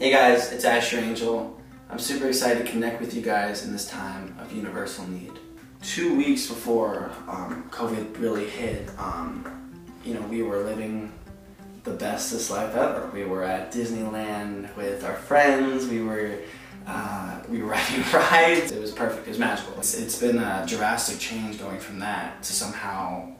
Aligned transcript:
Hey 0.00 0.12
guys, 0.12 0.52
it's 0.52 0.64
Asher 0.64 1.00
Angel. 1.00 1.60
I'm 1.90 1.98
super 1.98 2.28
excited 2.28 2.64
to 2.64 2.70
connect 2.70 3.00
with 3.00 3.14
you 3.14 3.20
guys 3.20 3.64
in 3.64 3.72
this 3.72 3.88
time 3.88 4.32
of 4.38 4.52
universal 4.52 5.04
need. 5.08 5.32
Two 5.82 6.16
weeks 6.16 6.46
before 6.46 7.10
um, 7.26 7.68
COVID 7.72 8.16
really 8.20 8.48
hit, 8.48 8.88
um, 8.96 9.44
you 10.04 10.14
know, 10.14 10.20
we 10.22 10.44
were 10.44 10.58
living 10.58 11.12
the 11.82 11.90
bestest 11.90 12.48
life 12.48 12.76
ever. 12.76 13.10
We 13.12 13.24
were 13.24 13.42
at 13.42 13.72
Disneyland 13.72 14.72
with 14.76 15.02
our 15.02 15.16
friends. 15.16 15.88
We 15.88 16.00
were 16.00 16.38
uh, 16.86 17.40
we 17.48 17.60
were 17.60 17.70
riding 17.70 18.04
rides. 18.12 18.70
It 18.70 18.80
was 18.80 18.92
perfect. 18.92 19.26
It 19.26 19.30
was 19.30 19.40
magical. 19.40 19.74
It's, 19.78 19.98
it's 19.98 20.20
been 20.20 20.38
a 20.38 20.64
drastic 20.64 21.18
change 21.18 21.58
going 21.58 21.80
from 21.80 21.98
that 21.98 22.44
to 22.44 22.52
somehow 22.52 23.32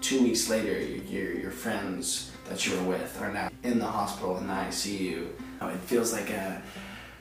two 0.00 0.22
weeks 0.22 0.48
later, 0.48 0.78
your 0.78 1.32
your 1.32 1.50
friends 1.50 2.30
that 2.48 2.66
you're 2.66 2.82
with 2.82 3.20
are 3.20 3.32
now 3.32 3.48
in 3.62 3.78
the 3.78 3.86
hospital 3.86 4.36
in 4.38 4.46
the 4.46 4.52
ICU. 4.52 5.28
It 5.62 5.78
feels 5.80 6.12
like 6.12 6.30
a 6.30 6.62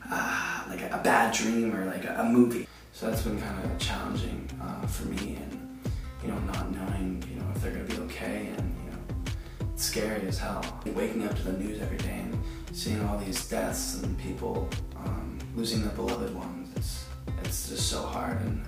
uh, 0.09 0.63
like 0.69 0.81
a, 0.81 1.01
bad 1.03 1.33
dream 1.33 1.75
or 1.75 1.85
like 1.85 2.05
a, 2.05 2.17
a, 2.19 2.23
movie. 2.23 2.67
So 2.93 3.09
that's 3.09 3.23
been 3.23 3.41
kind 3.41 3.63
of 3.63 3.77
challenging 3.79 4.47
uh, 4.61 4.85
for 4.85 5.07
me, 5.07 5.37
and 5.41 5.79
you 6.21 6.29
know, 6.29 6.37
not 6.39 6.71
knowing 6.71 7.23
you 7.29 7.39
know 7.39 7.45
if 7.55 7.61
they're 7.61 7.71
gonna 7.71 7.85
be 7.85 7.97
okay, 8.13 8.49
and 8.55 8.75
you 8.85 8.91
know, 8.91 9.31
it's 9.73 9.85
scary 9.85 10.27
as 10.27 10.37
hell. 10.37 10.63
Waking 10.85 11.27
up 11.27 11.35
to 11.35 11.43
the 11.43 11.53
news 11.53 11.81
every 11.81 11.97
day 11.97 12.21
and 12.23 12.37
seeing 12.71 13.03
all 13.05 13.17
these 13.17 13.47
deaths 13.49 14.01
and 14.03 14.17
people 14.19 14.69
um, 14.97 15.39
losing 15.55 15.81
their 15.81 15.95
beloved 15.95 16.33
ones, 16.35 16.69
it's 16.75 17.05
it's 17.43 17.69
just 17.69 17.89
so 17.89 18.03
hard, 18.03 18.39
and 18.41 18.63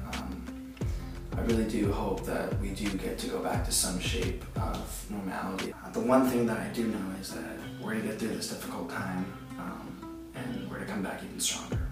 really 1.48 1.64
do 1.64 1.92
hope 1.94 2.26
that 2.26 2.60
we 2.60 2.72
do 2.72 2.90
get 2.98 3.18
to 3.18 3.28
go 3.28 3.40
back 3.40 3.64
to 3.64 3.72
some 3.72 3.98
shape 4.00 4.44
of 4.58 5.06
normality. 5.10 5.74
Uh, 5.74 5.90
the 5.92 6.00
one 6.00 6.28
thing 6.30 6.46
that 6.46 6.58
I 6.58 6.68
do 6.74 6.86
know 6.88 7.16
is 7.22 7.34
that 7.34 7.58
we're 7.82 7.94
gonna 7.94 8.08
get 8.08 8.20
through 8.20 8.36
this 8.36 8.50
difficult 8.50 8.90
time 8.90 9.26
um, 9.58 10.34
and 10.36 10.70
we're 10.70 10.76
going 10.76 10.88
to 10.88 10.94
come 10.94 11.04
back 11.04 11.24
even 11.24 11.40
stronger. 11.40 11.88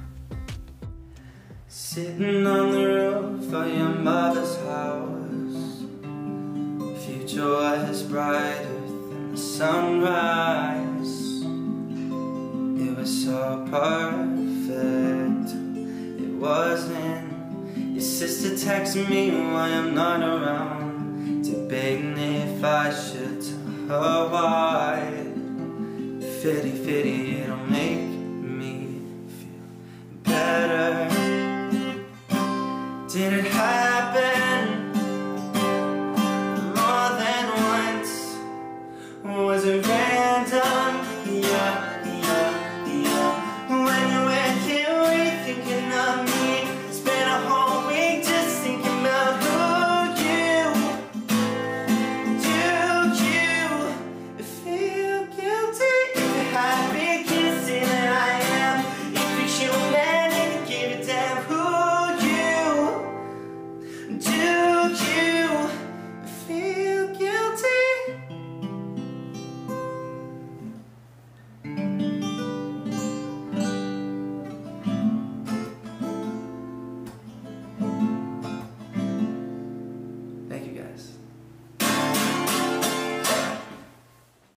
Sitting 1.69 2.45
on 2.45 2.71
the 2.71 2.85
roof 2.85 3.53
of 3.53 3.67
your 3.77 3.89
mother's 3.89 4.57
house, 4.57 5.85
future 7.05 7.47
was 7.47 8.03
brighter 8.03 8.63
than 8.63 9.31
the 9.31 9.37
sunrise. 9.37 11.15
It 12.81 12.97
was 12.97 13.25
so 13.25 13.65
perfect, 13.71 15.49
it 16.21 16.33
wasn't. 16.35 17.14
Sister 18.05 18.51
texted 18.51 19.09
me 19.09 19.31
why 19.31 19.69
I'm 19.71 19.95
not 19.95 20.21
around, 20.21 21.43
debating 21.43 22.17
if 22.17 22.63
I 22.63 22.93
should 22.93 23.41
tell 23.41 24.03
her 24.03 24.29
why. 24.29 25.11
Fitty, 26.41 26.71
fitty, 26.71 27.41
it'll 27.41 27.57
make 27.65 28.07
me 28.59 29.01
feel 29.27 30.21
better 30.23 31.09
Did 33.11 33.33
it 33.33 33.45
happen 33.45 34.91
more 36.75 37.09
than 37.21 37.45
once? 37.73 38.37
Was 39.23 39.65
it 39.65 39.85
random? 39.85 41.04